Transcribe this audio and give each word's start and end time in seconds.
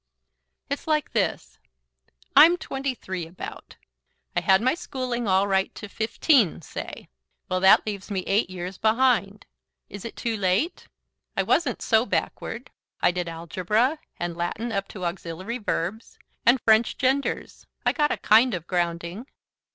"It's 0.67 0.87
like 0.87 1.11
this. 1.11 1.59
I'm 2.35 2.57
twenty 2.57 2.95
three, 2.95 3.27
about. 3.27 3.75
I 4.35 4.39
had 4.41 4.59
my 4.59 4.73
schooling 4.73 5.27
all 5.27 5.45
right 5.47 5.75
to 5.75 5.87
fifteen, 5.87 6.63
say. 6.63 7.07
Well, 7.47 7.59
that 7.59 7.85
leaves 7.85 8.09
me 8.09 8.21
eight 8.21 8.49
years 8.49 8.79
behind. 8.79 9.45
Is 9.89 10.03
it 10.03 10.15
too 10.15 10.35
late? 10.37 10.87
I 11.37 11.43
wasn't 11.43 11.83
so 11.83 12.07
backward. 12.07 12.71
I 12.99 13.11
did 13.11 13.29
algebra, 13.29 13.99
and 14.19 14.35
Latin 14.35 14.71
up 14.71 14.87
to 14.87 15.05
auxiliary 15.05 15.59
verbs, 15.59 16.17
and 16.47 16.59
French 16.61 16.97
genders. 16.97 17.67
I 17.85 17.91
got 17.93 18.09
a 18.09 18.17
kind 18.17 18.55
of 18.55 18.65
grounding." 18.65 19.27